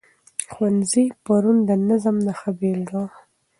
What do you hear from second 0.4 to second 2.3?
ښوونځي پرون د نظم